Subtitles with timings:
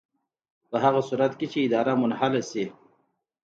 [0.69, 2.65] په هغه صورت کې چې اداره منحله شي.